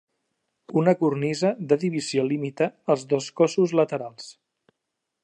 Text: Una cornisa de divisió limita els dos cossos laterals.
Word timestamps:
Una 0.81 0.93
cornisa 1.01 1.51
de 1.73 1.77
divisió 1.83 2.25
limita 2.31 2.71
els 2.95 3.07
dos 3.13 3.31
cossos 3.43 3.75
laterals. 3.81 4.29